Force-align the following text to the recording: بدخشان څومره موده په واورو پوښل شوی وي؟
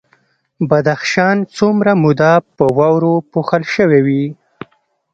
بدخشان 0.69 1.37
څومره 1.57 1.91
موده 2.03 2.33
په 2.55 2.65
واورو 2.77 3.13
پوښل 3.31 3.63
شوی 3.73 3.99
وي؟ 4.07 4.25